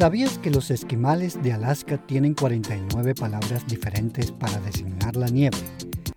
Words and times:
¿Sabías 0.00 0.38
que 0.38 0.50
los 0.50 0.70
esquimales 0.70 1.42
de 1.42 1.52
Alaska 1.52 1.98
tienen 2.06 2.32
49 2.32 3.14
palabras 3.14 3.66
diferentes 3.66 4.32
para 4.32 4.58
designar 4.60 5.14
la 5.14 5.26
nieve, 5.26 5.58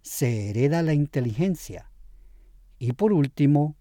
¿se 0.01 0.49
hereda 0.49 0.81
la 0.81 0.95
inteligencia? 0.95 1.91
Y 2.79 2.93
por 2.93 3.13
último, 3.13 3.75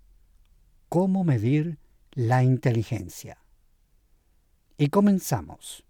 ¿cómo 0.90 1.24
medir 1.24 1.78
la 2.10 2.44
inteligencia? 2.44 3.38
Y 4.76 4.88
comenzamos. 4.88 5.86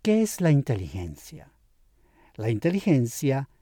¿Qué 0.00 0.22
es 0.22 0.40
la 0.40 0.52
inteligencia? 0.52 1.52
La 2.36 2.48
inteligencia 2.48 3.40
es 3.40 3.59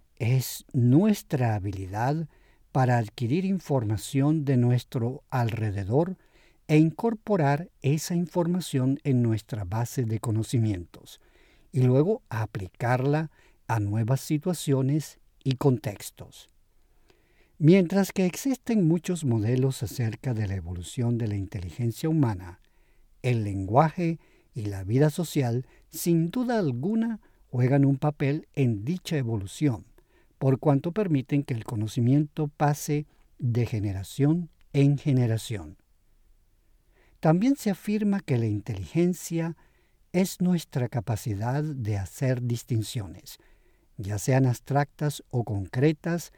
nuestra 0.72 1.54
habilidad 1.54 2.28
para 2.72 2.98
adquirir 2.98 3.44
información 3.44 4.44
de 4.44 4.56
nuestro 4.56 5.22
alrededor 5.30 6.16
e 6.66 6.76
incorporar 6.76 7.70
esa 7.82 8.14
información 8.14 9.00
en 9.04 9.22
nuestra 9.22 9.64
base 9.64 10.04
de 10.04 10.20
conocimientos 10.20 11.20
y 11.72 11.82
luego 11.82 12.22
aplicarla 12.28 13.30
a 13.68 13.80
nuevas 13.80 14.20
situaciones 14.20 15.18
y 15.44 15.52
contextos. 15.54 16.50
Mientras 17.58 18.12
que 18.12 18.26
existen 18.26 18.86
muchos 18.86 19.24
modelos 19.24 19.82
acerca 19.82 20.34
de 20.34 20.46
la 20.46 20.54
evolución 20.54 21.18
de 21.18 21.28
la 21.28 21.36
inteligencia 21.36 22.08
humana, 22.08 22.60
el 23.22 23.44
lenguaje 23.44 24.18
y 24.54 24.66
la 24.66 24.84
vida 24.84 25.10
social 25.10 25.66
sin 25.90 26.30
duda 26.30 26.58
alguna 26.58 27.20
juegan 27.50 27.84
un 27.84 27.96
papel 27.96 28.46
en 28.54 28.84
dicha 28.84 29.16
evolución 29.16 29.84
por 30.38 30.58
cuanto 30.58 30.92
permiten 30.92 31.42
que 31.42 31.54
el 31.54 31.64
conocimiento 31.64 32.48
pase 32.48 33.06
de 33.38 33.66
generación 33.66 34.50
en 34.72 34.98
generación. 34.98 35.76
También 37.20 37.56
se 37.56 37.70
afirma 37.70 38.20
que 38.20 38.38
la 38.38 38.46
inteligencia 38.46 39.56
es 40.12 40.40
nuestra 40.40 40.88
capacidad 40.88 41.62
de 41.62 41.98
hacer 41.98 42.42
distinciones, 42.42 43.38
ya 43.96 44.18
sean 44.18 44.46
abstractas 44.46 45.24
o 45.30 45.44
concretas, 45.44 46.32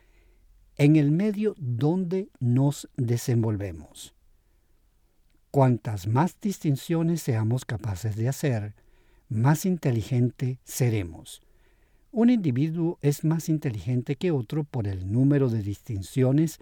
en 0.77 0.97
el 0.97 1.11
medio 1.11 1.55
donde 1.59 2.31
nos 2.41 2.89
desenvolvemos. 2.97 4.15
Cuantas 5.51 6.07
más 6.07 6.41
distinciones 6.41 7.21
seamos 7.21 7.67
capaces 7.67 8.17
de 8.17 8.29
hacer, 8.29 8.75
más 9.29 9.67
inteligente 9.67 10.59
seremos 10.65 11.43
un 12.13 12.31
individuo 12.31 12.99
es 13.03 13.25
más 13.25 13.49
inteligente 13.49 14.17
que 14.17 14.31
otro 14.31 14.65
por 14.65 14.87
el 14.87 15.11
número 15.13 15.49
de 15.49 15.63
distinciones 15.63 16.59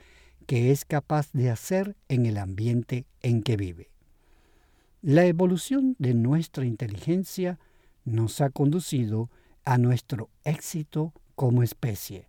que 0.47 0.71
es 0.71 0.85
capaz 0.85 1.31
de 1.33 1.51
hacer 1.51 1.97
en 2.09 2.27
el 2.27 2.39
ambiente 2.39 3.07
en 3.23 3.43
que 3.43 3.57
vive. 3.57 3.91
La 5.03 5.25
evolución 5.27 5.95
de 5.99 6.15
nuestra 6.15 6.65
inteligencia 6.65 7.59
nos 8.05 8.41
ha 8.41 8.51
conducido 8.51 9.31
a 9.65 9.79
nuestro 9.79 10.31
éxito 10.45 11.13
como 11.35 11.63
especie, 11.63 12.29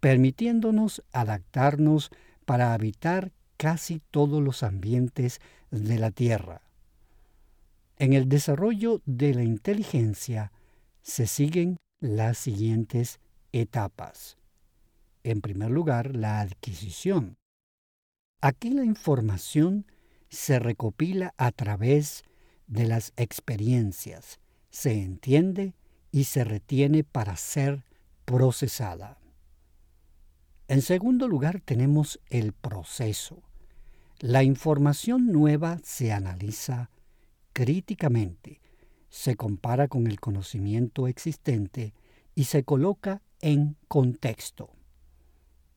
permitiéndonos 0.00 1.02
adaptarnos 1.12 2.10
para 2.44 2.74
habitar 2.74 3.32
casi 3.56 4.02
todos 4.10 4.42
los 4.42 4.62
ambientes 4.62 5.40
de 5.70 5.98
la 5.98 6.10
Tierra. 6.10 6.62
En 7.98 8.12
el 8.12 8.28
desarrollo 8.28 9.00
de 9.06 9.34
la 9.34 9.44
inteligencia 9.44 10.52
se 11.02 11.26
siguen 11.26 11.76
las 12.04 12.36
siguientes 12.36 13.18
etapas. 13.52 14.36
En 15.22 15.40
primer 15.40 15.70
lugar, 15.70 16.14
la 16.14 16.40
adquisición. 16.40 17.38
Aquí 18.42 18.68
la 18.68 18.84
información 18.84 19.86
se 20.28 20.58
recopila 20.58 21.32
a 21.38 21.50
través 21.50 22.22
de 22.66 22.86
las 22.86 23.14
experiencias, 23.16 24.38
se 24.68 25.00
entiende 25.00 25.74
y 26.12 26.24
se 26.24 26.44
retiene 26.44 27.04
para 27.04 27.36
ser 27.36 27.84
procesada. 28.26 29.18
En 30.68 30.82
segundo 30.82 31.26
lugar 31.26 31.60
tenemos 31.60 32.20
el 32.28 32.52
proceso. 32.52 33.42
La 34.18 34.42
información 34.42 35.32
nueva 35.32 35.78
se 35.82 36.12
analiza 36.12 36.90
críticamente 37.54 38.60
se 39.14 39.36
compara 39.36 39.86
con 39.86 40.08
el 40.08 40.18
conocimiento 40.18 41.06
existente 41.06 41.94
y 42.34 42.44
se 42.44 42.64
coloca 42.64 43.22
en 43.40 43.76
contexto. 43.86 44.70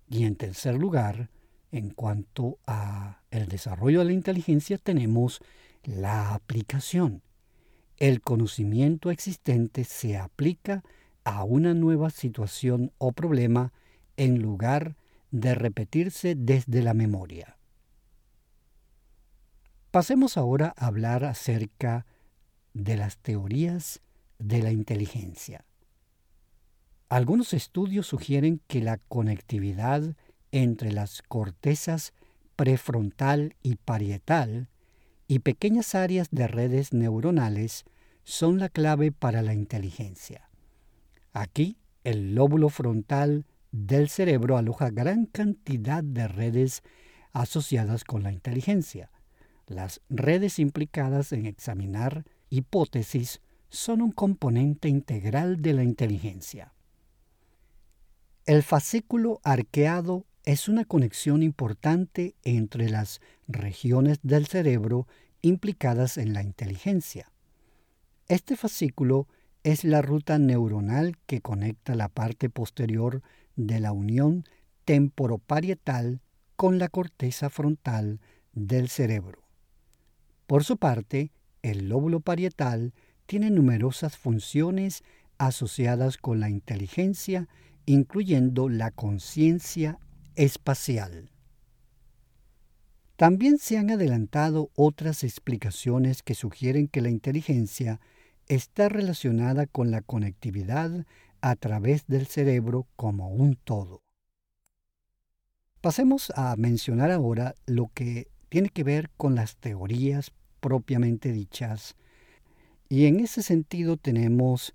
Y 0.10 0.26
en 0.26 0.36
tercer 0.36 0.74
lugar, 0.74 1.30
en 1.72 1.92
cuanto 1.92 2.58
a 2.66 3.22
el 3.30 3.48
desarrollo 3.48 4.00
de 4.00 4.06
la 4.06 4.14
inteligencia 4.14 4.80
tenemos 4.80 5.40
la 5.84 6.34
aplicación. 6.34 7.22
El 7.98 8.22
conocimiento 8.22 9.12
existente 9.12 9.84
se 9.84 10.18
aplica 10.18 10.84
a 11.24 11.44
una 11.44 11.76
nueva 11.76 12.10
situación 12.10 12.92
o 12.98 13.12
problema 13.12 13.72
en 14.18 14.42
lugar 14.42 14.96
de 15.30 15.54
repetirse 15.54 16.34
desde 16.34 16.82
la 16.82 16.96
memoria. 16.96 17.56
Pasemos 19.92 20.38
ahora 20.38 20.74
a 20.76 20.88
hablar 20.88 21.24
acerca 21.24 22.08
de 22.84 22.98
las 22.98 23.18
teorías 23.18 24.02
de 24.40 24.62
la 24.62 24.72
inteligencia. 24.72 25.66
Algunos 27.10 27.54
estudios 27.54 28.08
sugieren 28.08 28.62
que 28.68 28.82
la 28.82 28.98
conectividad 28.98 30.16
entre 30.52 30.92
las 30.92 31.22
cortezas 31.22 32.14
prefrontal 32.56 33.56
y 33.64 33.76
parietal 33.76 34.70
y 35.28 35.40
pequeñas 35.40 35.96
áreas 35.96 36.28
de 36.32 36.48
redes 36.48 36.94
neuronales 36.94 37.86
son 38.24 38.60
la 38.60 38.70
clave 38.70 39.12
para 39.12 39.42
la 39.42 39.54
inteligencia. 39.54 40.50
Aquí, 41.34 41.78
el 42.04 42.36
lóbulo 42.36 42.70
frontal 42.70 43.46
del 43.72 44.10
cerebro 44.10 44.58
aloja 44.58 44.90
gran 44.90 45.26
cantidad 45.26 46.04
de 46.04 46.28
redes 46.28 46.82
asociadas 47.32 48.04
con 48.04 48.24
la 48.24 48.32
inteligencia. 48.32 49.12
Las 49.68 50.02
redes 50.10 50.60
implicadas 50.60 51.32
en 51.32 51.46
examinar 51.46 52.26
hipótesis 52.50 53.42
son 53.70 54.02
un 54.02 54.12
componente 54.12 54.90
integral 54.90 55.62
de 55.62 55.74
la 55.74 55.84
inteligencia. 55.84 56.74
El 58.46 58.64
fascículo 58.64 59.42
arqueado 59.44 60.26
es 60.46 60.70
una 60.70 60.86
conexión 60.86 61.44
importante 61.44 62.36
entre 62.44 62.90
las 62.90 63.20
regiones 63.48 64.20
del 64.24 64.48
cerebro 64.48 65.08
implicadas 65.42 66.18
en 66.18 66.34
la 66.34 66.42
inteligencia. 66.42 67.32
Este 68.28 68.56
fascículo 68.56 69.28
es 69.64 69.84
la 69.84 70.02
ruta 70.02 70.40
neuronal 70.40 71.18
que 71.26 71.42
conecta 71.42 71.96
la 71.96 72.08
parte 72.08 72.50
posterior 72.50 73.22
de 73.58 73.82
la 73.82 73.92
unión 73.92 74.46
temporoparietal 74.86 76.22
con 76.56 76.80
la 76.80 76.88
corteza 76.88 77.50
frontal 77.50 78.22
del 78.54 78.88
cerebro. 78.88 79.44
Por 80.46 80.64
su 80.64 80.78
parte, 80.78 81.32
el 81.62 81.90
lóbulo 81.90 82.20
parietal 82.20 82.94
tiene 83.26 83.52
numerosas 83.52 84.18
funciones 84.18 85.04
asociadas 85.38 86.18
con 86.18 86.40
la 86.40 86.50
inteligencia, 86.50 87.48
incluyendo 87.86 88.70
la 88.70 88.92
conciencia 88.92 90.00
espacial. 90.36 91.32
También 93.16 93.58
se 93.58 93.78
han 93.78 93.90
adelantado 93.90 94.70
otras 94.76 95.24
explicaciones 95.24 96.22
que 96.22 96.36
sugieren 96.36 96.88
que 96.88 97.02
la 97.02 97.10
inteligencia 97.10 98.00
está 98.48 98.90
relacionada 98.90 99.66
con 99.66 99.90
la 99.92 100.02
conectividad 100.02 101.06
a 101.42 101.56
través 101.56 102.06
del 102.08 102.28
cerebro 102.28 102.88
como 102.96 103.30
un 103.30 103.56
todo. 103.56 104.02
Pasemos 105.82 106.32
a 106.36 106.56
mencionar 106.58 107.12
ahora 107.12 107.56
lo 107.66 107.90
que 107.94 108.28
tiene 108.50 108.70
que 108.70 108.84
ver 108.84 109.10
con 109.18 109.36
las 109.36 109.58
teorías 109.58 110.32
propiamente 110.60 111.32
dichas. 111.32 111.96
Y 112.90 113.06
en 113.06 113.20
ese 113.20 113.42
sentido 113.44 113.98
tenemos, 113.98 114.74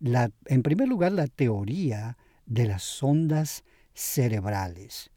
la, 0.00 0.30
en 0.46 0.62
primer 0.62 0.88
lugar, 0.88 1.12
la 1.12 1.26
teoría 1.26 2.16
de 2.46 2.66
las 2.66 3.02
ondas 3.02 3.64
cerebrales. 3.94 5.10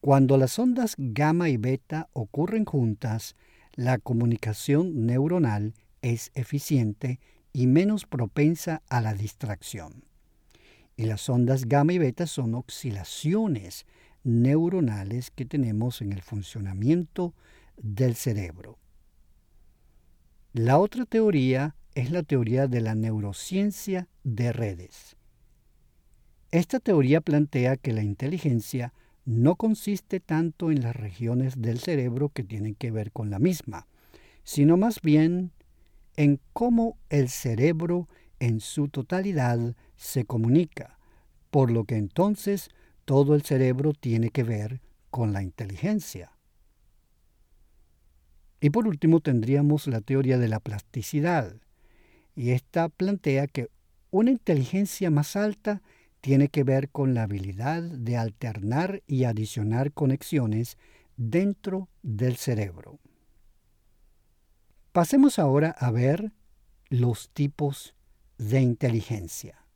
Cuando 0.00 0.36
las 0.36 0.58
ondas 0.58 0.94
gamma 0.98 1.48
y 1.48 1.56
beta 1.56 2.08
ocurren 2.12 2.64
juntas, 2.64 3.36
la 3.74 3.98
comunicación 3.98 5.06
neuronal 5.06 5.74
es 6.02 6.30
eficiente 6.34 7.20
y 7.52 7.66
menos 7.66 8.06
propensa 8.06 8.82
a 8.88 9.00
la 9.00 9.14
distracción. 9.14 10.04
Y 10.96 11.04
las 11.04 11.28
ondas 11.28 11.66
gamma 11.66 11.92
y 11.92 11.98
beta 11.98 12.26
son 12.26 12.54
oscilaciones 12.54 13.86
neuronales 14.24 15.30
que 15.30 15.44
tenemos 15.44 16.00
en 16.00 16.12
el 16.12 16.22
funcionamiento 16.22 17.34
del 17.76 18.14
cerebro. 18.14 18.78
La 20.54 20.78
otra 20.78 21.06
teoría 21.06 21.76
es 21.94 22.10
la 22.10 22.22
teoría 22.22 22.66
de 22.66 22.82
la 22.82 22.94
neurociencia 22.94 24.08
de 24.22 24.52
redes. 24.52 25.16
Esta 26.50 26.78
teoría 26.78 27.22
plantea 27.22 27.78
que 27.78 27.94
la 27.94 28.02
inteligencia 28.02 28.92
no 29.24 29.56
consiste 29.56 30.20
tanto 30.20 30.70
en 30.70 30.82
las 30.82 30.94
regiones 30.94 31.62
del 31.62 31.78
cerebro 31.78 32.28
que 32.28 32.44
tienen 32.44 32.74
que 32.74 32.90
ver 32.90 33.12
con 33.12 33.30
la 33.30 33.38
misma, 33.38 33.86
sino 34.44 34.76
más 34.76 35.00
bien 35.00 35.52
en 36.16 36.38
cómo 36.52 36.98
el 37.08 37.30
cerebro 37.30 38.10
en 38.38 38.60
su 38.60 38.88
totalidad 38.88 39.74
se 39.96 40.26
comunica, 40.26 40.98
por 41.50 41.70
lo 41.70 41.84
que 41.84 41.96
entonces 41.96 42.68
todo 43.06 43.34
el 43.34 43.40
cerebro 43.40 43.94
tiene 43.94 44.28
que 44.28 44.42
ver 44.42 44.82
con 45.08 45.32
la 45.32 45.42
inteligencia. 45.42 46.32
Y 48.62 48.70
por 48.70 48.86
último 48.86 49.18
tendríamos 49.18 49.88
la 49.88 50.00
teoría 50.00 50.38
de 50.38 50.46
la 50.46 50.60
plasticidad, 50.60 51.56
y 52.36 52.50
esta 52.50 52.88
plantea 52.88 53.48
que 53.48 53.68
una 54.12 54.30
inteligencia 54.30 55.10
más 55.10 55.34
alta 55.34 55.82
tiene 56.20 56.46
que 56.46 56.62
ver 56.62 56.88
con 56.88 57.12
la 57.12 57.24
habilidad 57.24 57.82
de 57.82 58.16
alternar 58.16 59.02
y 59.08 59.24
adicionar 59.24 59.90
conexiones 59.92 60.78
dentro 61.16 61.88
del 62.04 62.36
cerebro. 62.36 63.00
Pasemos 64.92 65.40
ahora 65.40 65.72
a 65.76 65.90
ver 65.90 66.30
los 66.88 67.30
tipos 67.30 67.96
de 68.38 68.60
inteligencia. 68.60 69.66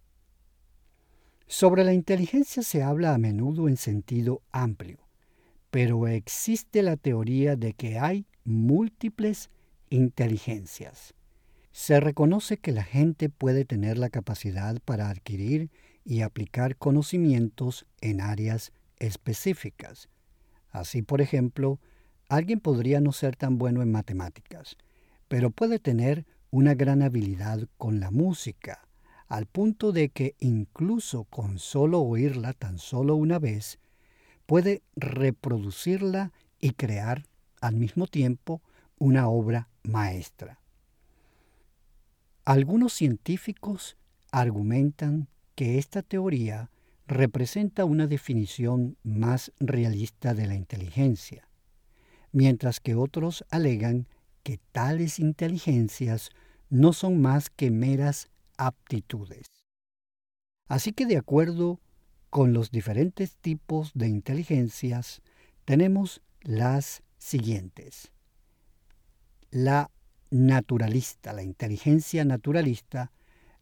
Sobre 1.49 1.83
la 1.83 1.93
inteligencia 1.93 2.63
se 2.63 2.85
habla 2.85 3.15
a 3.15 3.19
menudo 3.19 3.67
en 3.67 3.79
sentido 3.79 4.43
amplio, 4.53 5.09
pero 5.73 6.07
existe 6.07 6.83
la 6.83 6.97
teoría 6.97 7.57
de 7.57 7.73
que 7.73 7.99
hay 7.99 8.27
múltiples 8.47 9.51
inteligencias. 9.91 11.15
Se 11.73 12.01
reconoce 12.01 12.57
que 12.57 12.73
la 12.73 12.85
gente 12.85 13.29
puede 13.29 13.65
tener 13.65 13.99
la 13.99 14.09
capacidad 14.09 14.81
para 14.85 15.11
adquirir 15.11 15.71
y 16.05 16.23
aplicar 16.23 16.77
conocimientos 16.77 17.85
en 18.01 18.21
áreas 18.21 18.73
específicas. 18.99 20.09
Así, 20.71 21.03
por 21.03 21.21
ejemplo, 21.21 21.81
alguien 22.29 22.61
podría 22.61 23.01
no 23.01 23.13
ser 23.13 23.37
tan 23.37 23.59
bueno 23.59 23.83
en 23.83 23.93
matemáticas, 23.93 24.77
pero 25.29 25.51
puede 25.51 25.79
tener 25.79 26.25
una 26.51 26.75
gran 26.75 27.03
habilidad 27.03 27.69
con 27.77 28.01
la 28.01 28.11
música, 28.11 28.89
al 29.29 29.47
punto 29.47 29.93
de 29.93 30.09
que 30.09 30.37
incluso 30.39 31.25
con 31.25 31.59
solo 31.59 32.01
oírla 32.01 32.53
tan 32.53 32.79
solo 32.79 33.17
una 33.17 33.39
vez, 33.39 33.79
puede 34.47 34.83
reproducirla 34.95 36.33
y 36.61 36.71
crear 36.71 37.25
al 37.67 37.77
mismo 37.77 38.07
tiempo 38.07 38.63
una 38.97 39.29
obra 39.29 39.69
maestra. 39.83 40.61
Algunos 42.45 42.93
científicos 42.93 43.97
argumentan 44.31 45.29
que 45.57 45.79
esta 45.79 46.03
teoría 46.03 46.71
representa 47.09 47.85
una 47.85 48.07
definición 48.07 48.97
más 49.03 49.53
realista 49.59 50.33
de 50.35 50.47
la 50.47 50.55
inteligencia, 50.55 51.49
mientras 52.33 52.79
que 52.79 52.95
otros 52.95 53.45
alegan 53.51 54.07
que 54.45 54.59
tales 54.73 55.19
inteligencias 55.19 56.31
no 56.71 56.93
son 56.93 57.21
más 57.21 57.51
que 57.51 57.71
meras 57.71 58.29
aptitudes. 58.59 59.47
Así 60.69 60.93
que 60.93 61.07
de 61.07 61.17
acuerdo 61.17 61.81
con 62.31 62.53
los 62.53 62.71
diferentes 62.71 63.37
tipos 63.37 63.93
de 63.95 64.09
inteligencias, 64.09 65.23
tenemos 65.65 66.23
las 66.43 67.03
siguientes. 67.19 68.13
La 69.51 69.91
naturalista, 70.31 71.33
la 71.33 71.43
inteligencia 71.43 72.25
naturalista, 72.25 73.13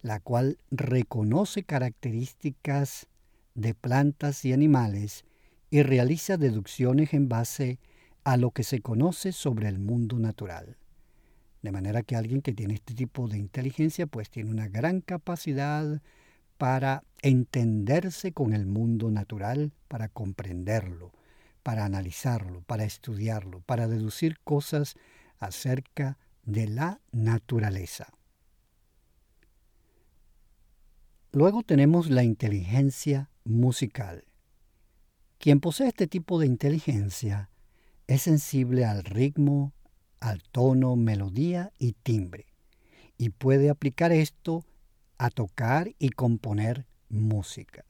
la 0.02 0.20
cual 0.20 0.58
reconoce 0.70 1.64
características 1.64 3.06
de 3.54 3.75
plantas 3.75 4.44
y 4.44 4.52
animales 4.52 5.25
y 5.70 5.82
realiza 5.82 6.37
deducciones 6.37 7.14
en 7.14 7.28
base 7.28 7.78
a 8.25 8.37
lo 8.37 8.50
que 8.50 8.64
se 8.64 8.80
conoce 8.80 9.32
sobre 9.32 9.68
el 9.68 9.78
mundo 9.78 10.18
natural. 10.18 10.76
De 11.62 11.73
manera 11.73 12.02
que 12.02 12.16
alguien 12.16 12.42
que 12.42 12.52
tiene 12.52 12.75
este 12.75 12.94
tipo 12.94 13.28
de 13.28 13.38
inteligencia 13.38 14.06
pues 14.06 14.30
tiene 14.30 14.50
una 14.50 14.68
gran 14.68 15.00
capacidad 15.00 16.02
para 16.58 17.02
entenderse 17.23 18.32
con 18.32 18.52
el 18.52 18.66
mundo 18.66 19.11
natural, 19.11 19.73
para 19.88 20.08
comprenderlo, 20.08 21.12
para 21.64 21.85
analizarlo, 21.85 22.62
para 22.62 22.85
estudiarlo, 22.85 23.62
para 23.62 23.88
deducir 23.88 24.38
cosas 24.44 24.94
acerca 25.38 26.18
de 26.44 26.68
la 26.68 27.00
naturaleza. 27.11 28.06
Luego 31.33 31.62
tenemos 31.62 32.11
la 32.11 32.23
inteligencia 32.23 33.30
musical. 33.44 34.25
Quien 35.38 35.59
posee 35.59 35.88
este 35.88 36.06
tipo 36.06 36.38
de 36.38 36.47
inteligencia 36.47 37.50
es 38.06 38.23
sensible 38.23 38.85
al 38.85 39.02
ritmo, 39.02 39.73
al 40.21 40.42
tono, 40.42 40.97
melodía 40.97 41.73
y 41.78 41.94
timbre, 41.94 42.47
y 43.16 43.30
puede 43.30 43.71
aplicar 43.71 44.12
esto 44.12 44.64
a 45.16 45.30
tocar 45.30 45.94
y 45.99 46.11
componer 46.11 46.87
música. 47.09 47.85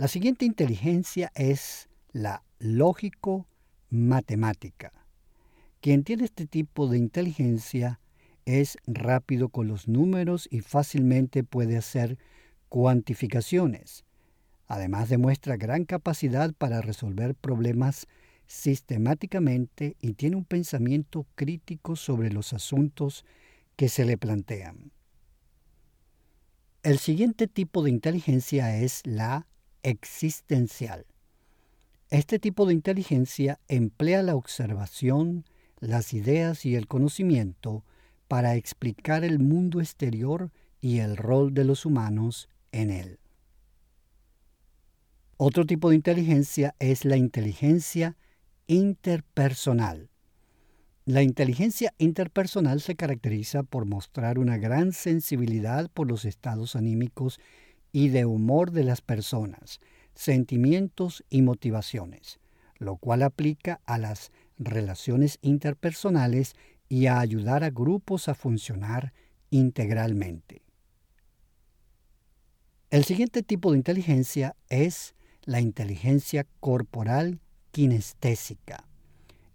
La 0.00 0.08
siguiente 0.08 0.46
inteligencia 0.46 1.30
es 1.34 1.90
la 2.12 2.42
lógico-matemática. 2.58 4.94
Quien 5.82 6.04
tiene 6.04 6.24
este 6.24 6.46
tipo 6.46 6.88
de 6.88 6.96
inteligencia 6.96 8.00
es 8.46 8.78
rápido 8.86 9.50
con 9.50 9.68
los 9.68 9.88
números 9.88 10.48
y 10.50 10.60
fácilmente 10.60 11.44
puede 11.44 11.76
hacer 11.76 12.16
cuantificaciones. 12.70 14.06
Además 14.68 15.10
demuestra 15.10 15.58
gran 15.58 15.84
capacidad 15.84 16.54
para 16.54 16.80
resolver 16.80 17.34
problemas 17.34 18.06
sistemáticamente 18.46 19.98
y 20.00 20.14
tiene 20.14 20.36
un 20.36 20.46
pensamiento 20.46 21.26
crítico 21.34 21.94
sobre 21.94 22.32
los 22.32 22.54
asuntos 22.54 23.26
que 23.76 23.90
se 23.90 24.06
le 24.06 24.16
plantean. 24.16 24.92
El 26.82 26.98
siguiente 26.98 27.46
tipo 27.46 27.82
de 27.82 27.90
inteligencia 27.90 28.78
es 28.78 29.02
la 29.04 29.46
existencial. 29.82 31.06
Este 32.10 32.38
tipo 32.38 32.66
de 32.66 32.74
inteligencia 32.74 33.60
emplea 33.68 34.22
la 34.22 34.34
observación, 34.34 35.44
las 35.78 36.12
ideas 36.12 36.66
y 36.66 36.74
el 36.74 36.88
conocimiento 36.88 37.84
para 38.28 38.56
explicar 38.56 39.24
el 39.24 39.38
mundo 39.38 39.80
exterior 39.80 40.50
y 40.80 40.98
el 40.98 41.16
rol 41.16 41.54
de 41.54 41.64
los 41.64 41.86
humanos 41.86 42.48
en 42.72 42.90
él. 42.90 43.18
Otro 45.36 45.64
tipo 45.64 45.90
de 45.90 45.96
inteligencia 45.96 46.74
es 46.78 47.04
la 47.04 47.16
inteligencia 47.16 48.16
interpersonal. 48.66 50.10
La 51.06 51.22
inteligencia 51.22 51.94
interpersonal 51.98 52.80
se 52.80 52.94
caracteriza 52.94 53.62
por 53.62 53.84
mostrar 53.86 54.38
una 54.38 54.58
gran 54.58 54.92
sensibilidad 54.92 55.90
por 55.90 56.08
los 56.08 56.24
estados 56.24 56.76
anímicos 56.76 57.40
y 57.92 58.08
de 58.08 58.24
humor 58.24 58.70
de 58.70 58.84
las 58.84 59.00
personas, 59.00 59.80
sentimientos 60.14 61.24
y 61.30 61.42
motivaciones, 61.42 62.38
lo 62.78 62.96
cual 62.96 63.22
aplica 63.22 63.80
a 63.86 63.98
las 63.98 64.32
relaciones 64.58 65.38
interpersonales 65.42 66.54
y 66.88 67.06
a 67.06 67.20
ayudar 67.20 67.64
a 67.64 67.70
grupos 67.70 68.28
a 68.28 68.34
funcionar 68.34 69.12
integralmente. 69.50 70.62
El 72.90 73.04
siguiente 73.04 73.42
tipo 73.42 73.70
de 73.70 73.78
inteligencia 73.78 74.56
es 74.68 75.14
la 75.44 75.60
inteligencia 75.60 76.46
corporal 76.58 77.40
kinestésica. 77.70 78.84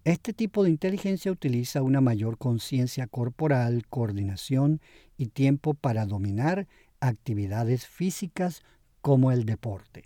Este 0.06 0.34
tipo 0.34 0.64
de 0.64 0.70
inteligencia 0.70 1.32
utiliza 1.32 1.82
una 1.82 2.00
mayor 2.00 2.38
conciencia 2.38 3.08
corporal, 3.08 3.88
coordinación 3.90 4.80
y 5.18 5.28
tiempo 5.28 5.74
para 5.74 6.06
dominar 6.06 6.68
actividades 7.08 7.88
físicas 7.88 8.64
como 9.02 9.32
el 9.32 9.46
deporte. 9.46 10.06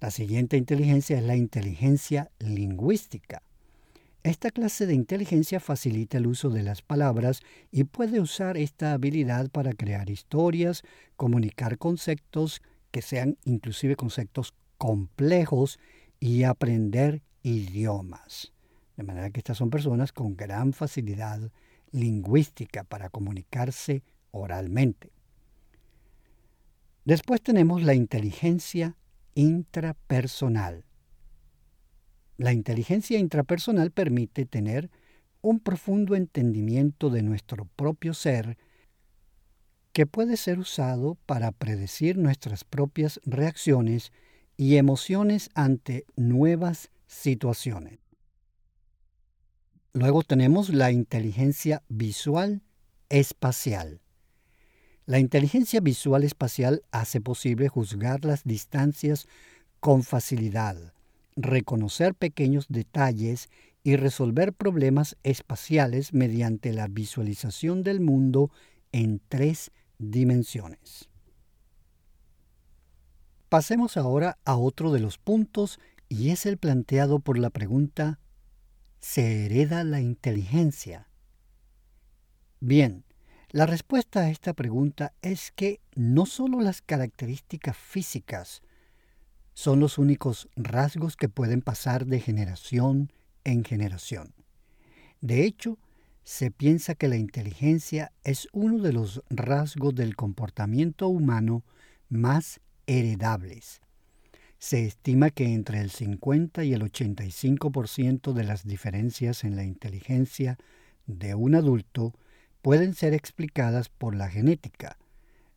La 0.00 0.10
siguiente 0.10 0.56
inteligencia 0.56 1.16
es 1.16 1.24
la 1.24 1.36
inteligencia 1.36 2.30
lingüística. 2.40 3.42
Esta 4.24 4.50
clase 4.50 4.86
de 4.86 4.94
inteligencia 4.94 5.60
facilita 5.60 6.18
el 6.18 6.26
uso 6.26 6.50
de 6.50 6.62
las 6.62 6.82
palabras 6.82 7.40
y 7.70 7.84
puede 7.84 8.20
usar 8.20 8.56
esta 8.56 8.92
habilidad 8.92 9.50
para 9.50 9.72
crear 9.72 10.10
historias, 10.10 10.82
comunicar 11.16 11.78
conceptos 11.78 12.62
que 12.90 13.02
sean 13.02 13.38
inclusive 13.44 13.96
conceptos 13.96 14.54
complejos 14.78 15.78
y 16.20 16.44
aprender 16.44 17.22
idiomas. 17.42 18.52
De 18.96 19.02
manera 19.02 19.30
que 19.30 19.40
estas 19.40 19.58
son 19.58 19.70
personas 19.70 20.12
con 20.12 20.36
gran 20.36 20.72
facilidad 20.72 21.50
lingüística 21.90 22.84
para 22.84 23.08
comunicarse 23.08 24.02
oralmente. 24.32 25.12
Después 27.04 27.40
tenemos 27.40 27.82
la 27.82 27.94
inteligencia 27.94 28.96
intrapersonal. 29.34 30.84
La 32.36 32.52
inteligencia 32.52 33.18
intrapersonal 33.18 33.92
permite 33.92 34.44
tener 34.46 34.90
un 35.40 35.60
profundo 35.60 36.14
entendimiento 36.14 37.10
de 37.10 37.22
nuestro 37.22 37.64
propio 37.76 38.14
ser 38.14 38.56
que 39.92 40.06
puede 40.06 40.36
ser 40.36 40.58
usado 40.58 41.16
para 41.26 41.52
predecir 41.52 42.16
nuestras 42.16 42.64
propias 42.64 43.20
reacciones 43.24 44.12
y 44.56 44.76
emociones 44.76 45.50
ante 45.54 46.06
nuevas 46.16 46.90
situaciones. 47.06 47.98
Luego 49.92 50.22
tenemos 50.22 50.70
la 50.70 50.90
inteligencia 50.90 51.82
visual 51.88 52.62
espacial. 53.08 54.01
La 55.04 55.18
inteligencia 55.18 55.80
visual 55.80 56.22
espacial 56.22 56.82
hace 56.92 57.20
posible 57.20 57.68
juzgar 57.68 58.24
las 58.24 58.44
distancias 58.44 59.26
con 59.80 60.04
facilidad, 60.04 60.76
reconocer 61.34 62.14
pequeños 62.14 62.66
detalles 62.68 63.48
y 63.82 63.96
resolver 63.96 64.52
problemas 64.52 65.16
espaciales 65.24 66.12
mediante 66.12 66.72
la 66.72 66.86
visualización 66.86 67.82
del 67.82 68.00
mundo 68.00 68.50
en 68.92 69.20
tres 69.28 69.72
dimensiones. 69.98 71.08
Pasemos 73.48 73.96
ahora 73.96 74.38
a 74.44 74.56
otro 74.56 74.92
de 74.92 75.00
los 75.00 75.18
puntos 75.18 75.80
y 76.08 76.30
es 76.30 76.46
el 76.46 76.58
planteado 76.58 77.18
por 77.18 77.38
la 77.38 77.50
pregunta 77.50 78.20
¿Se 79.00 79.44
hereda 79.44 79.82
la 79.82 80.00
inteligencia? 80.00 81.08
Bien, 82.60 83.04
la 83.52 83.66
respuesta 83.66 84.20
a 84.20 84.30
esta 84.30 84.54
pregunta 84.54 85.12
es 85.20 85.52
que 85.52 85.80
no 85.94 86.24
solo 86.24 86.60
las 86.60 86.80
características 86.80 87.76
físicas 87.76 88.62
son 89.52 89.78
los 89.78 89.98
únicos 89.98 90.48
rasgos 90.56 91.16
que 91.16 91.28
pueden 91.28 91.60
pasar 91.60 92.06
de 92.06 92.18
generación 92.18 93.12
en 93.44 93.62
generación. 93.62 94.32
De 95.20 95.44
hecho, 95.44 95.78
se 96.24 96.50
piensa 96.50 96.94
que 96.94 97.08
la 97.08 97.16
inteligencia 97.16 98.12
es 98.24 98.48
uno 98.52 98.78
de 98.78 98.94
los 98.94 99.22
rasgos 99.28 99.94
del 99.94 100.16
comportamiento 100.16 101.08
humano 101.08 101.62
más 102.08 102.60
heredables. 102.86 103.82
Se 104.58 104.86
estima 104.86 105.28
que 105.28 105.52
entre 105.52 105.80
el 105.80 105.90
50 105.90 106.64
y 106.64 106.72
el 106.72 106.82
85% 106.82 108.32
de 108.32 108.44
las 108.44 108.66
diferencias 108.66 109.44
en 109.44 109.56
la 109.56 109.64
inteligencia 109.64 110.56
de 111.06 111.34
un 111.34 111.54
adulto 111.54 112.14
pueden 112.62 112.94
ser 112.94 113.12
explicadas 113.12 113.88
por 113.88 114.14
la 114.14 114.28
genética, 114.28 114.96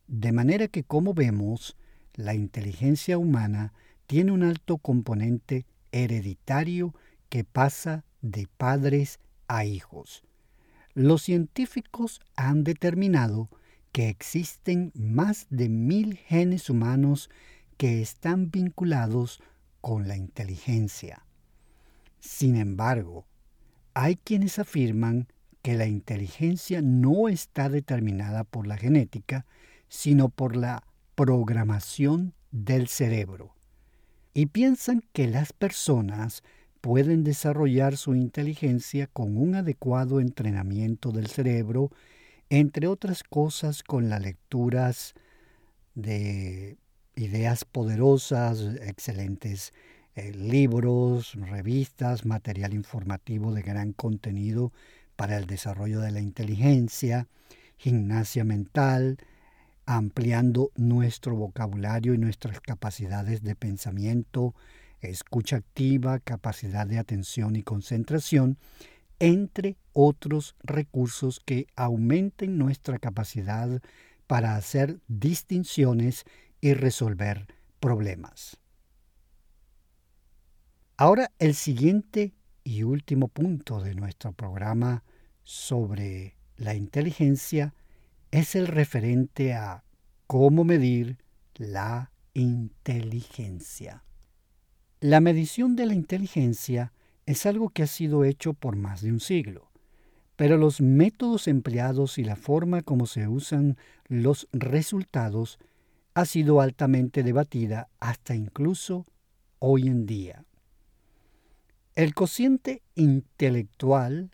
de 0.08 0.32
manera 0.32 0.68
que 0.68 0.84
como 0.84 1.14
vemos, 1.14 1.76
la 2.14 2.34
inteligencia 2.34 3.18
humana 3.18 3.72
tiene 4.06 4.32
un 4.32 4.42
alto 4.42 4.78
componente 4.78 5.66
hereditario 5.92 6.94
que 7.28 7.44
pasa 7.44 8.04
de 8.22 8.48
padres 8.56 9.18
a 9.48 9.64
hijos. 9.64 10.24
Los 10.94 11.22
científicos 11.22 12.20
han 12.36 12.64
determinado 12.64 13.50
que 13.92 14.08
existen 14.08 14.92
más 14.94 15.46
de 15.50 15.68
mil 15.68 16.16
genes 16.16 16.70
humanos 16.70 17.30
que 17.76 18.00
están 18.00 18.50
vinculados 18.50 19.42
con 19.80 20.08
la 20.08 20.16
inteligencia. 20.16 21.24
Sin 22.20 22.56
embargo, 22.56 23.26
hay 23.94 24.16
quienes 24.16 24.58
afirman 24.58 25.28
que 25.66 25.74
la 25.74 25.88
inteligencia 25.88 26.80
no 26.80 27.26
está 27.26 27.68
determinada 27.68 28.44
por 28.44 28.68
la 28.68 28.76
genética, 28.76 29.46
sino 29.88 30.28
por 30.28 30.54
la 30.54 30.84
programación 31.16 32.34
del 32.52 32.86
cerebro. 32.86 33.52
Y 34.32 34.46
piensan 34.46 35.02
que 35.12 35.26
las 35.26 35.52
personas 35.52 36.44
pueden 36.80 37.24
desarrollar 37.24 37.96
su 37.96 38.14
inteligencia 38.14 39.08
con 39.08 39.36
un 39.36 39.56
adecuado 39.56 40.20
entrenamiento 40.20 41.10
del 41.10 41.26
cerebro, 41.26 41.90
entre 42.48 42.86
otras 42.86 43.24
cosas 43.24 43.82
con 43.82 44.08
las 44.08 44.22
lecturas 44.22 45.14
de 45.96 46.78
ideas 47.16 47.64
poderosas, 47.64 48.60
excelentes 48.82 49.72
eh, 50.14 50.30
libros, 50.32 51.34
revistas, 51.34 52.24
material 52.24 52.72
informativo 52.72 53.52
de 53.52 53.62
gran 53.62 53.92
contenido 53.92 54.72
para 55.16 55.36
el 55.38 55.46
desarrollo 55.46 56.00
de 56.00 56.12
la 56.12 56.20
inteligencia, 56.20 57.26
gimnasia 57.78 58.44
mental, 58.44 59.18
ampliando 59.86 60.70
nuestro 60.76 61.36
vocabulario 61.36 62.14
y 62.14 62.18
nuestras 62.18 62.60
capacidades 62.60 63.42
de 63.42 63.54
pensamiento, 63.54 64.54
escucha 65.00 65.56
activa, 65.56 66.18
capacidad 66.18 66.86
de 66.86 66.98
atención 66.98 67.56
y 67.56 67.62
concentración, 67.62 68.58
entre 69.18 69.76
otros 69.92 70.54
recursos 70.62 71.40
que 71.44 71.66
aumenten 71.76 72.58
nuestra 72.58 72.98
capacidad 72.98 73.80
para 74.26 74.56
hacer 74.56 75.00
distinciones 75.08 76.24
y 76.60 76.74
resolver 76.74 77.46
problemas. 77.80 78.58
Ahora 80.96 81.30
el 81.38 81.54
siguiente 81.54 82.32
y 82.66 82.82
último 82.82 83.28
punto 83.28 83.80
de 83.80 83.94
nuestro 83.94 84.32
programa 84.32 85.04
sobre 85.44 86.34
la 86.56 86.74
inteligencia 86.74 87.74
es 88.32 88.56
el 88.56 88.66
referente 88.66 89.54
a 89.54 89.84
cómo 90.26 90.64
medir 90.64 91.18
la 91.54 92.10
inteligencia. 92.34 94.02
La 94.98 95.20
medición 95.20 95.76
de 95.76 95.86
la 95.86 95.94
inteligencia 95.94 96.92
es 97.24 97.46
algo 97.46 97.68
que 97.68 97.84
ha 97.84 97.86
sido 97.86 98.24
hecho 98.24 98.52
por 98.52 98.74
más 98.74 99.00
de 99.00 99.12
un 99.12 99.20
siglo, 99.20 99.70
pero 100.34 100.56
los 100.56 100.80
métodos 100.80 101.46
empleados 101.46 102.18
y 102.18 102.24
la 102.24 102.34
forma 102.34 102.82
como 102.82 103.06
se 103.06 103.28
usan 103.28 103.76
los 104.08 104.48
resultados 104.52 105.60
ha 106.14 106.24
sido 106.24 106.60
altamente 106.60 107.22
debatida 107.22 107.90
hasta 108.00 108.34
incluso 108.34 109.06
hoy 109.60 109.86
en 109.86 110.04
día. 110.04 110.44
El 111.96 112.12
cociente 112.12 112.82
intelectual, 112.94 114.30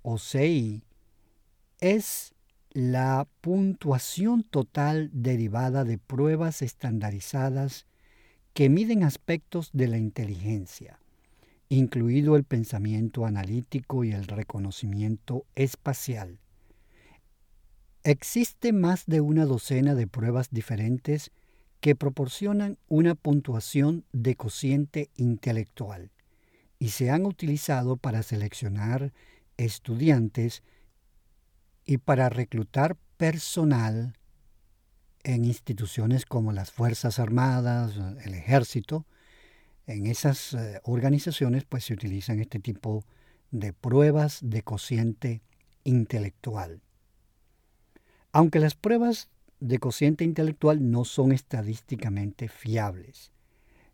o 0.00 0.16
CI, 0.16 0.82
es 1.78 2.34
la 2.70 3.28
puntuación 3.42 4.44
total 4.44 5.10
derivada 5.12 5.84
de 5.84 5.98
pruebas 5.98 6.62
estandarizadas 6.62 7.84
que 8.54 8.70
miden 8.70 9.02
aspectos 9.02 9.72
de 9.74 9.88
la 9.88 9.98
inteligencia, 9.98 10.98
incluido 11.68 12.34
el 12.34 12.44
pensamiento 12.44 13.26
analítico 13.26 14.02
y 14.02 14.12
el 14.12 14.24
reconocimiento 14.26 15.44
espacial. 15.56 16.38
Existe 18.04 18.72
más 18.72 19.04
de 19.04 19.20
una 19.20 19.44
docena 19.44 19.94
de 19.94 20.06
pruebas 20.06 20.48
diferentes 20.50 21.30
que 21.82 21.94
proporcionan 21.94 22.78
una 22.88 23.14
puntuación 23.14 24.06
de 24.12 24.34
cociente 24.34 25.10
intelectual 25.14 26.13
y 26.84 26.90
se 26.90 27.10
han 27.10 27.24
utilizado 27.24 27.96
para 27.96 28.22
seleccionar 28.22 29.14
estudiantes 29.56 30.62
y 31.86 31.96
para 31.96 32.28
reclutar 32.28 32.98
personal 33.16 34.18
en 35.22 35.46
instituciones 35.46 36.26
como 36.26 36.52
las 36.52 36.70
Fuerzas 36.70 37.18
Armadas, 37.18 37.94
el 38.26 38.34
Ejército. 38.34 39.06
En 39.86 40.04
esas 40.04 40.52
eh, 40.52 40.78
organizaciones 40.84 41.64
pues 41.64 41.84
se 41.84 41.94
utilizan 41.94 42.38
este 42.38 42.58
tipo 42.58 43.02
de 43.50 43.72
pruebas 43.72 44.40
de 44.42 44.60
cociente 44.60 45.40
intelectual. 45.84 46.82
Aunque 48.30 48.60
las 48.60 48.74
pruebas 48.74 49.30
de 49.58 49.78
cociente 49.78 50.22
intelectual 50.22 50.90
no 50.90 51.06
son 51.06 51.32
estadísticamente 51.32 52.48
fiables, 52.48 53.32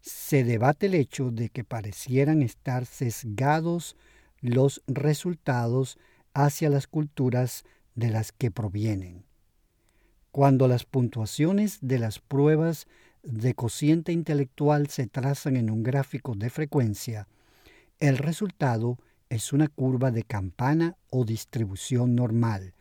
se 0.01 0.45
debate 0.45 0.87
el 0.87 0.95
hecho 0.95 1.31
de 1.31 1.49
que 1.49 1.65
parecieran 1.65 2.43
estar 2.43 2.87
sesgados 2.87 3.97
los 4.41 4.83
resultados 4.87 5.99
hacia 6.33 6.71
las 6.71 6.87
culturas 6.87 7.65
de 7.95 8.11
las 8.11 8.33
que 8.33 8.51
provienen. 8.51 9.25
Cuando 10.31 10.69
las 10.69 10.85
puntuaciones 10.85 11.79
de 11.83 11.99
las 11.99 12.21
pruebas 12.21 12.87
de 13.23 13.55
cociente 13.55 14.13
intelectual 14.13 14.89
se 14.89 15.07
trazan 15.07 15.57
en 15.57 15.71
un 15.71 15.83
gráfico 15.83 16.35
de 16.35 16.51
frecuencia, 16.51 17.27
el 17.99 18.17
resultado 18.17 18.99
es 19.29 19.53
una 19.53 19.69
curva 19.69 20.11
de 20.11 20.23
campana 20.23 20.97
o 21.11 21.25
distribución 21.25 22.15
normal, 22.15 22.75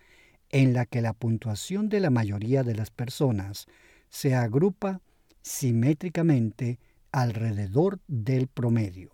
en 0.50 0.74
la 0.74 0.86
que 0.86 1.02
la 1.02 1.14
puntuación 1.14 1.90
de 1.90 2.00
la 2.00 2.10
mayoría 2.10 2.64
de 2.64 2.76
las 2.76 2.90
personas 2.90 3.68
se 4.10 4.34
agrupa 4.34 5.02
simétricamente 5.42 6.80
alrededor 7.12 8.00
del 8.08 8.48
promedio. 8.48 9.12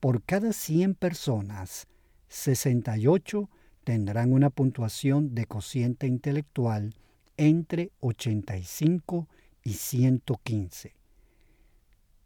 Por 0.00 0.22
cada 0.22 0.52
100 0.52 0.94
personas, 0.94 1.86
68 2.28 3.48
tendrán 3.84 4.32
una 4.32 4.50
puntuación 4.50 5.34
de 5.34 5.46
cociente 5.46 6.06
intelectual 6.06 6.94
entre 7.36 7.92
85 8.00 9.28
y 9.62 9.74
115. 9.74 10.94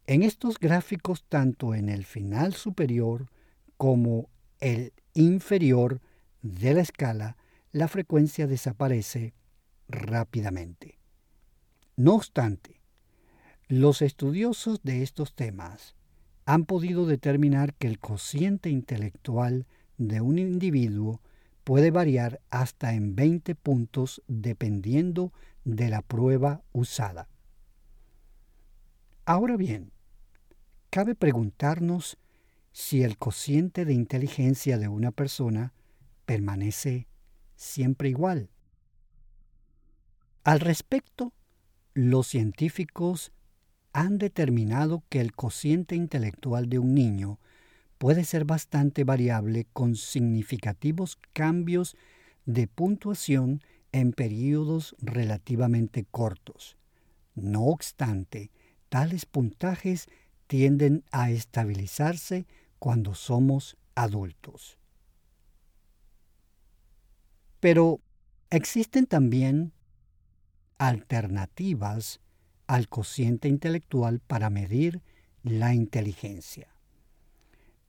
En 0.07 0.23
estos 0.23 0.59
gráficos, 0.59 1.25
tanto 1.29 1.75
en 1.75 1.89
el 1.89 2.05
final 2.05 2.55
superior 2.55 3.31
como 3.77 4.29
el 4.59 4.93
inferior 5.15 6.01
de 6.43 6.75
la 6.75 6.81
escala, 6.81 7.37
la 7.73 7.89
frecuencia 7.89 8.47
desaparece 8.47 9.35
rápidamente. 9.89 10.99
No 11.97 12.15
obstante, 12.15 12.80
los 13.71 14.03
estudiosos 14.03 14.83
de 14.83 15.05
estos 15.05 15.33
temas 15.33 15.95
han 16.45 16.65
podido 16.65 17.07
determinar 17.07 17.73
que 17.75 17.87
el 17.87 18.01
cociente 18.01 18.69
intelectual 18.69 19.65
de 19.97 20.21
un 20.21 20.41
individuo 20.41 21.21
puede 21.63 21.93
variar 21.93 22.41
hasta 22.51 22.95
en 22.95 23.15
20 23.15 23.55
puntos 23.55 24.23
dependiendo 24.27 25.33
de 25.65 25.89
la 25.89 26.03
prueba 26.03 26.65
usada. 26.73 27.29
Ahora 29.25 29.57
bien, 29.57 29.93
cabe 30.91 31.15
preguntarnos 31.15 32.19
si 32.73 33.05
el 33.05 33.19
cociente 33.19 33.85
de 33.85 33.93
inteligencia 33.93 34.79
de 34.79 34.89
una 34.89 35.13
persona 35.13 35.75
permanece 36.27 37.07
siempre 37.55 38.09
igual. 38.09 38.51
Al 40.43 40.59
respecto, 40.59 41.33
los 41.95 42.27
científicos 42.27 43.31
han 43.93 44.19
determinado 44.19 45.03
que 45.09 45.21
el 45.21 45.33
cociente 45.33 45.97
intelectual 45.97 46.69
de 46.69 46.79
un 46.79 46.95
niño 46.95 47.39
puede 47.99 48.25
ser 48.25 48.45
bastante 48.45 49.05
variable 49.05 49.67
con 49.73 49.97
significativos 49.97 51.19
cambios 51.33 51.97
de 52.47 52.67
puntuación 52.67 53.63
en 53.93 54.13
periodos 54.13 54.97
relativamente 55.01 56.07
cortos. 56.11 56.77
No 57.35 57.65
obstante, 57.67 58.51
tales 58.89 59.27
puntajes 59.27 60.09
tienden 60.47 61.05
a 61.11 61.31
estabilizarse 61.31 62.47
cuando 62.79 63.15
somos 63.15 63.77
adultos. 63.95 64.79
Pero 67.61 68.01
existen 68.49 69.07
también 69.07 69.73
alternativas 70.79 72.21
al 72.71 72.87
cociente 72.89 73.49
intelectual 73.49 74.21
para 74.21 74.49
medir 74.49 75.03
la 75.43 75.75
inteligencia. 75.75 76.69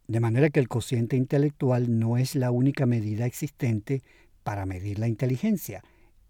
De 0.07 0.19
manera 0.19 0.49
que 0.49 0.59
el 0.59 0.69
cociente 0.69 1.15
intelectual 1.15 1.99
no 1.99 2.17
es 2.17 2.33
la 2.33 2.49
única 2.49 2.87
medida 2.87 3.27
existente 3.27 4.01
para 4.41 4.65
medir 4.65 4.97
la 4.97 5.07
inteligencia. 5.07 5.83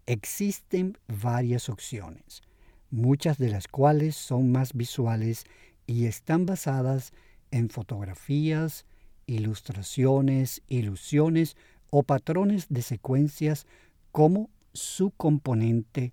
Existen 0.04 0.98
varias 1.08 1.70
opciones, 1.70 2.42
muchas 2.90 3.38
de 3.38 3.48
las 3.48 3.68
cuales 3.68 4.16
son 4.16 4.52
más 4.52 4.74
visuales 4.74 5.44
y 5.86 6.04
están 6.04 6.44
basadas 6.44 7.14
en 7.52 7.70
fotografías, 7.70 8.84
ilustraciones, 9.24 10.60
ilusiones 10.68 11.56
o 11.88 12.02
patrones 12.02 12.66
de 12.68 12.82
secuencias 12.82 13.66
como 14.10 14.50
su 14.74 15.10
componente 15.10 16.12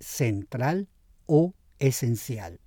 central 0.00 0.88
o 1.26 1.54
esencial. 1.78 2.60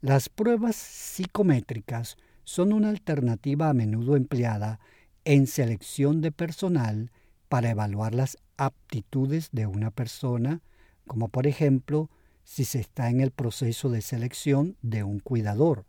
Las 0.00 0.28
pruebas 0.28 0.76
psicométricas 0.76 2.16
son 2.44 2.72
una 2.72 2.90
alternativa 2.90 3.68
a 3.68 3.74
menudo 3.74 4.16
empleada 4.16 4.78
en 5.24 5.46
selección 5.46 6.20
de 6.20 6.30
personal 6.32 7.10
para 7.48 7.70
evaluar 7.70 8.14
las 8.14 8.38
aptitudes 8.56 9.50
de 9.52 9.66
una 9.66 9.90
persona, 9.90 10.60
como 11.06 11.28
por 11.28 11.46
ejemplo 11.46 12.10
si 12.44 12.64
se 12.64 12.78
está 12.78 13.10
en 13.10 13.20
el 13.20 13.32
proceso 13.32 13.90
de 13.90 14.00
selección 14.00 14.76
de 14.82 15.02
un 15.02 15.18
cuidador. 15.18 15.84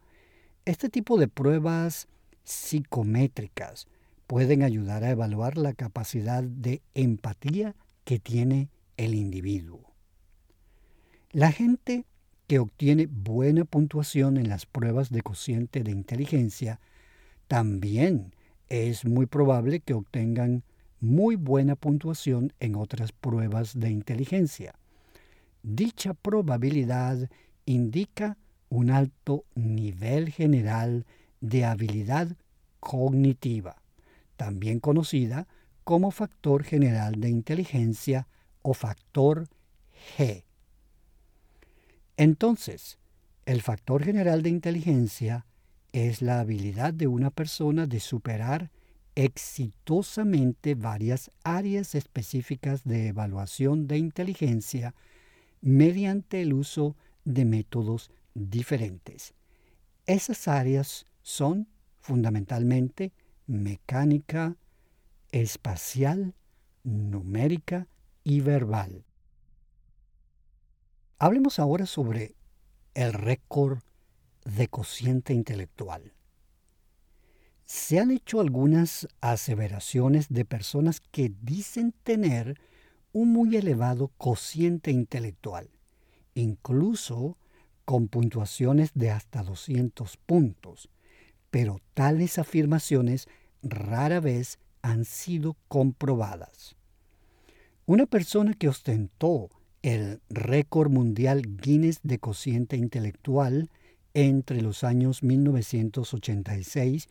Este 0.66 0.90
tipo 0.90 1.18
de 1.20 1.28
pruebas 1.28 2.08
psicométricas 2.44 3.88
pueden 4.26 4.64
ayudar 4.64 5.04
a 5.04 5.12
evaluar 5.12 5.58
la 5.58 5.74
capacidad 5.74 6.44
de 6.44 6.82
empatía 6.96 7.76
que 8.04 8.20
tiene 8.20 8.70
el 8.98 9.14
individuo. 9.14 9.87
La 11.34 11.52
gente 11.52 12.06
que 12.48 12.60
obtiene 12.60 13.06
buena 13.06 13.66
puntuación 13.66 14.38
en 14.38 14.48
las 14.48 14.66
pruebas 14.66 15.10
de 15.10 15.22
cociente 15.22 15.84
de 15.84 15.92
inteligencia, 15.92 16.80
también 17.50 18.34
es 18.70 19.04
muy 19.04 19.26
probable 19.26 19.82
que 19.82 19.94
obtengan 19.94 20.64
muy 21.02 21.36
buena 21.36 21.76
puntuación 21.76 22.54
en 22.62 22.76
otras 22.76 23.12
pruebas 23.12 23.78
de 23.78 23.92
inteligencia. 23.92 24.76
Dicha 25.64 26.14
probabilidad 26.14 27.30
indica 27.66 28.38
un 28.70 28.90
alto 28.90 29.44
nivel 29.54 30.30
general 30.30 31.06
de 31.42 31.66
habilidad 31.66 32.38
cognitiva, 32.80 33.82
también 34.38 34.80
conocida 34.80 35.46
como 35.84 36.12
factor 36.12 36.64
general 36.64 37.20
de 37.20 37.30
inteligencia 37.30 38.28
o 38.62 38.74
factor 38.74 39.50
G. 40.18 40.47
Entonces, 42.18 42.98
el 43.46 43.62
factor 43.62 44.04
general 44.04 44.42
de 44.42 44.50
inteligencia 44.50 45.46
es 45.94 46.22
la 46.22 46.40
habilidad 46.40 46.94
de 46.94 47.08
una 47.08 47.30
persona 47.30 47.86
de 47.86 48.00
superar 48.00 48.72
exitosamente 49.16 50.76
varias 50.76 51.32
áreas 51.44 51.96
específicas 51.96 52.84
de 52.84 53.08
evaluación 53.08 53.88
de 53.88 53.98
inteligencia 53.98 54.94
mediante 55.62 56.42
el 56.42 56.54
uso 56.54 56.96
de 57.24 57.46
métodos 57.46 58.12
diferentes. 58.34 59.34
Esas 60.06 60.48
áreas 60.48 61.06
son 61.24 61.68
fundamentalmente 62.00 63.12
mecánica, 63.48 64.56
espacial, 65.32 66.36
numérica 66.84 67.88
y 68.24 68.42
verbal. 68.42 69.07
Hablemos 71.20 71.58
ahora 71.58 71.88
sobre 71.88 72.36
el 72.94 73.12
récord 73.12 73.80
de 74.46 74.68
cociente 74.68 75.34
intelectual. 75.34 76.14
Se 77.66 78.00
han 78.00 78.12
hecho 78.12 78.40
algunas 78.40 79.08
aseveraciones 79.20 80.30
de 80.30 80.46
personas 80.46 81.02
que 81.02 81.34
dicen 81.42 81.92
tener 82.04 82.62
un 83.14 83.34
muy 83.34 83.56
elevado 83.58 84.10
cociente 84.20 84.92
intelectual, 84.92 85.72
incluso 86.36 87.36
con 87.84 88.10
puntuaciones 88.10 88.92
de 88.94 89.10
hasta 89.10 89.42
200 89.42 90.18
puntos, 90.18 90.88
pero 91.50 91.80
tales 91.96 92.38
afirmaciones 92.38 93.28
rara 93.64 94.20
vez 94.20 94.60
han 94.84 95.04
sido 95.04 95.58
comprobadas. 95.68 96.76
Una 97.88 98.06
persona 98.06 98.54
que 98.54 98.70
ostentó 98.70 99.50
el 99.88 100.20
récord 100.30 100.92
mundial 100.92 101.42
Guinness 101.62 102.02
de 102.04 102.20
cociente 102.20 102.76
intelectual 102.76 103.70
entre 104.14 104.62
los 104.62 104.84
años 104.84 105.24
1986 105.24 107.08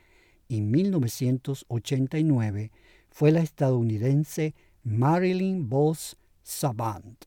y 0.46 0.60
1989 0.60 2.70
fue 3.08 3.32
la 3.32 3.40
estadounidense 3.40 4.54
Marilyn 4.84 5.70
Boss 5.70 6.18
Savant. 6.42 7.24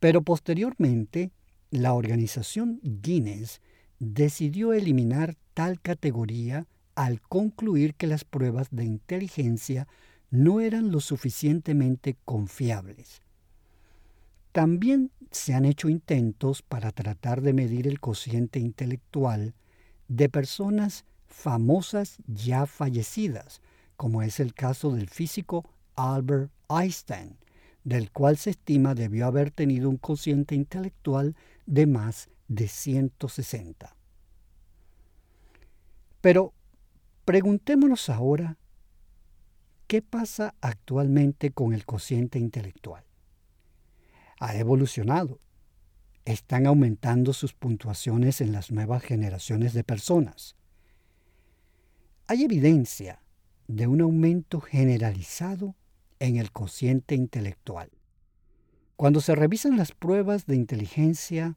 Pero 0.00 0.20
posteriormente, 0.20 1.30
la 1.70 1.94
organización 1.94 2.78
Guinness 2.82 3.62
decidió 3.98 4.74
eliminar 4.74 5.34
tal 5.54 5.80
categoría 5.80 6.66
al 6.94 7.22
concluir 7.22 7.94
que 7.94 8.06
las 8.06 8.24
pruebas 8.24 8.68
de 8.70 8.84
inteligencia 8.84 9.88
no 10.28 10.60
eran 10.60 10.92
lo 10.92 11.00
suficientemente 11.00 12.18
confiables. 12.26 13.22
También 14.52 15.10
se 15.30 15.54
han 15.54 15.64
hecho 15.64 15.88
intentos 15.88 16.62
para 16.62 16.90
tratar 16.92 17.42
de 17.42 17.52
medir 17.52 17.86
el 17.86 18.00
cociente 18.00 18.58
intelectual 18.58 19.54
de 20.08 20.28
personas 20.28 21.04
famosas 21.26 22.18
ya 22.26 22.66
fallecidas, 22.66 23.60
como 23.96 24.22
es 24.22 24.40
el 24.40 24.54
caso 24.54 24.90
del 24.90 25.08
físico 25.08 25.68
Albert 25.96 26.50
Einstein, 26.68 27.36
del 27.84 28.10
cual 28.10 28.36
se 28.36 28.50
estima 28.50 28.94
debió 28.94 29.26
haber 29.26 29.50
tenido 29.50 29.88
un 29.90 29.98
cociente 29.98 30.54
intelectual 30.54 31.36
de 31.66 31.86
más 31.86 32.28
de 32.48 32.68
160. 32.68 33.94
Pero 36.20 36.52
preguntémonos 37.24 38.08
ahora, 38.08 38.56
¿qué 39.86 40.02
pasa 40.02 40.54
actualmente 40.60 41.50
con 41.50 41.74
el 41.74 41.84
cociente 41.84 42.38
intelectual? 42.38 43.07
Ha 44.40 44.56
evolucionado. 44.56 45.40
Están 46.24 46.66
aumentando 46.66 47.32
sus 47.32 47.54
puntuaciones 47.54 48.40
en 48.40 48.52
las 48.52 48.70
nuevas 48.70 49.02
generaciones 49.02 49.72
de 49.72 49.84
personas. 49.84 50.56
Hay 52.26 52.44
evidencia 52.44 53.22
de 53.66 53.86
un 53.86 54.00
aumento 54.00 54.60
generalizado 54.60 55.74
en 56.18 56.36
el 56.36 56.52
cociente 56.52 57.14
intelectual. 57.14 57.90
Cuando 58.96 59.20
se 59.20 59.34
revisan 59.34 59.76
las 59.76 59.92
pruebas 59.92 60.46
de 60.46 60.56
inteligencia 60.56 61.56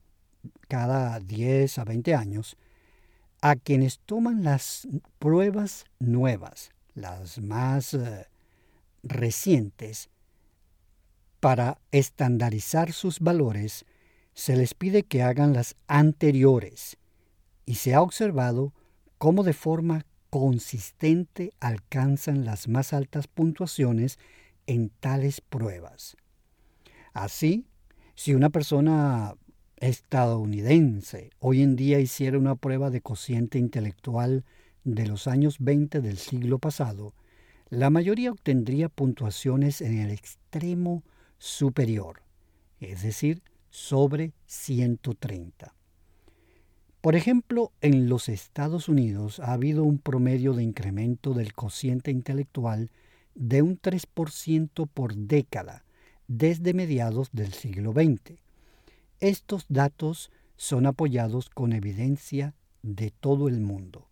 cada 0.68 1.20
10 1.20 1.80
a 1.80 1.84
20 1.84 2.16
años, 2.16 2.58
a 3.42 3.56
quienes 3.56 4.00
toman 4.00 4.44
las 4.44 4.88
pruebas 5.20 5.86
nuevas, 6.00 6.70
las 6.94 7.40
más 7.40 7.94
eh, 7.94 8.28
recientes, 9.04 10.10
para 11.42 11.82
estandarizar 11.92 12.94
sus 12.94 13.20
valores, 13.20 13.84
se 14.34 14.56
les 14.56 14.74
pide 14.76 15.04
que 15.04 15.24
hagan 15.24 15.54
las 15.54 15.76
anteriores 15.88 16.98
y 17.66 17.76
se 17.76 17.94
ha 17.96 18.02
observado 18.02 18.74
cómo 19.18 19.44
de 19.44 19.54
forma 19.54 20.06
consistente 20.30 21.52
alcanzan 21.60 22.46
las 22.46 22.68
más 22.68 22.94
altas 22.94 23.28
puntuaciones 23.28 24.20
en 24.68 24.90
tales 24.90 25.42
pruebas. 25.42 26.16
Así, 27.12 27.66
si 28.16 28.36
una 28.36 28.52
persona 28.52 29.34
estadounidense 29.78 31.32
hoy 31.40 31.64
en 31.64 31.76
día 31.76 32.00
hiciera 32.00 32.38
una 32.38 32.56
prueba 32.56 32.92
de 32.92 33.02
cociente 33.02 33.58
intelectual 33.58 34.46
de 34.84 35.08
los 35.08 35.28
años 35.28 35.58
20 35.60 36.02
del 36.02 36.18
siglo 36.18 36.60
pasado, 36.60 37.16
la 37.70 37.90
mayoría 37.90 38.32
obtendría 38.32 38.90
puntuaciones 38.90 39.82
en 39.82 39.98
el 39.98 40.12
extremo 40.12 41.04
superior, 41.42 42.22
es 42.80 43.02
decir, 43.02 43.42
sobre 43.72 44.32
130. 44.46 45.74
Por 47.02 47.16
ejemplo, 47.16 47.72
en 47.82 48.10
los 48.10 48.30
Estados 48.30 48.88
Unidos 48.88 49.40
ha 49.40 49.54
habido 49.54 49.84
un 49.84 49.98
promedio 49.98 50.54
de 50.54 50.62
incremento 50.62 51.34
del 51.34 51.54
cociente 51.54 52.12
intelectual 52.12 52.92
de 53.34 53.64
un 53.64 53.82
3% 53.82 54.88
por 54.88 55.16
década 55.16 55.84
desde 56.28 56.76
mediados 56.76 57.30
del 57.32 57.54
siglo 57.54 57.92
XX. 57.92 58.38
Estos 59.20 59.66
datos 59.68 60.30
son 60.58 60.86
apoyados 60.86 61.50
con 61.50 61.74
evidencia 61.74 62.54
de 62.84 63.10
todo 63.10 63.48
el 63.48 63.62
mundo, 63.62 64.08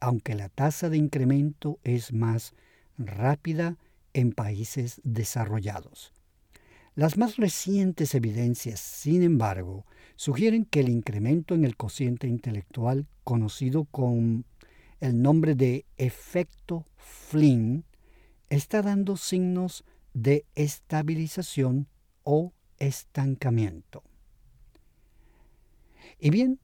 aunque 0.00 0.34
la 0.34 0.48
tasa 0.48 0.90
de 0.90 0.96
incremento 0.96 1.78
es 1.84 2.12
más 2.12 2.54
rápida 2.98 3.78
en 4.14 4.32
países 4.32 5.00
desarrollados. 5.04 6.12
Las 6.94 7.16
más 7.16 7.36
recientes 7.36 8.14
evidencias, 8.14 8.78
sin 8.78 9.22
embargo, 9.22 9.86
sugieren 10.14 10.66
que 10.66 10.80
el 10.80 10.90
incremento 10.90 11.54
en 11.54 11.64
el 11.64 11.74
cociente 11.74 12.26
intelectual, 12.26 13.06
conocido 13.24 13.84
con 13.84 14.44
el 15.00 15.22
nombre 15.22 15.54
de 15.54 15.86
efecto 15.96 16.84
Flynn, 16.96 17.84
está 18.50 18.82
dando 18.82 19.16
signos 19.16 19.84
de 20.12 20.44
estabilización 20.54 21.88
o 22.24 22.52
estancamiento. 22.78 24.02
Y 26.18 26.28
bien, 26.28 26.60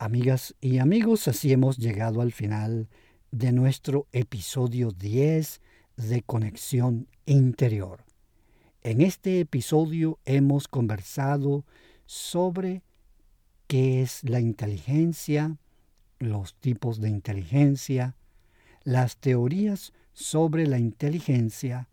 amigas 0.00 0.56
y 0.60 0.78
amigos, 0.78 1.28
así 1.28 1.52
hemos 1.52 1.78
llegado 1.78 2.20
al 2.20 2.32
final 2.32 2.88
de 3.30 3.52
nuestro 3.52 4.08
episodio 4.10 4.90
10 4.90 5.60
de 5.96 6.22
Conexión 6.22 7.06
Interior. 7.26 8.07
En 8.88 9.02
este 9.02 9.40
episodio 9.40 10.18
hemos 10.24 10.66
conversado 10.66 11.66
sobre 12.06 12.80
qué 13.66 14.00
es 14.00 14.24
la 14.24 14.40
inteligencia, 14.40 15.58
los 16.18 16.54
tipos 16.54 16.98
de 16.98 17.10
inteligencia, 17.10 18.16
las 18.84 19.18
teorías 19.18 19.92
sobre 20.14 20.66
la 20.66 20.78
inteligencia, 20.78 21.90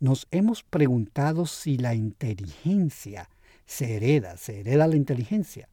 nos 0.00 0.26
hemos 0.30 0.62
preguntado 0.62 1.44
si 1.44 1.76
la 1.76 1.94
inteligencia 1.94 3.28
se 3.66 3.96
hereda, 3.96 4.38
se 4.38 4.60
hereda 4.60 4.86
la 4.86 4.96
inteligencia. 4.96 5.68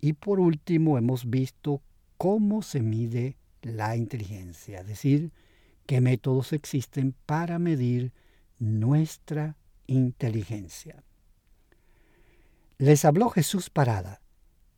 Y 0.00 0.14
por 0.14 0.40
último 0.40 0.98
hemos 0.98 1.30
visto 1.30 1.82
cómo 2.18 2.62
se 2.62 2.82
mide 2.82 3.36
la 3.62 3.94
inteligencia, 3.94 4.80
es 4.80 4.88
decir, 4.88 5.30
qué 5.86 6.00
métodos 6.00 6.52
existen 6.52 7.14
para 7.26 7.60
medir 7.60 8.12
nuestra 8.58 9.56
inteligencia. 9.86 11.02
Les 12.78 13.04
habló 13.04 13.30
Jesús 13.30 13.70
Parada 13.70 14.20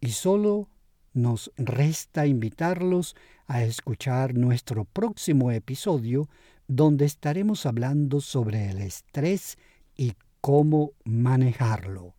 y 0.01 0.11
solo 0.11 0.69
nos 1.15 1.51
resta 1.57 2.27
invitarlos 2.27 3.17
a 3.47 3.65
escuchar 3.65 4.35
nuestro 4.35 4.85
próximo 4.85 5.51
episodio 5.51 6.29
donde 6.69 7.05
estaremos 7.07 7.65
hablando 7.65 8.21
sobre 8.21 8.71
el 8.71 8.79
estrés 8.79 9.57
y 9.97 10.13
cómo 10.41 10.93
manejarlo. 11.05 12.15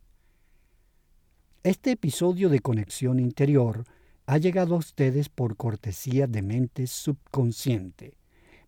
Este 1.62 1.92
episodio 1.92 2.48
de 2.48 2.60
Conexión 2.60 3.20
Interior 3.20 3.84
ha 4.26 4.38
llegado 4.38 4.74
a 4.74 4.78
ustedes 4.78 5.28
por 5.28 5.56
cortesía 5.56 6.26
de 6.26 6.42
Mente 6.42 6.86
Subconsciente. 6.86 8.16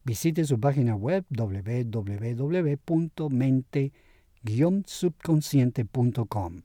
Visite 0.05 0.45
su 0.45 0.59
página 0.59 0.95
web 0.95 1.25
www.mente-subconsciente.com. 4.43 6.63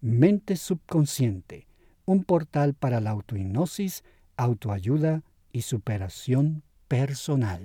Mente 0.00 0.56
Subconsciente 0.56 1.66
un 2.06 2.24
portal 2.24 2.74
para 2.74 3.00
la 3.00 3.10
autohipnosis, 3.10 4.04
autoayuda 4.36 5.22
y 5.52 5.62
superación 5.62 6.62
personal. 6.88 7.64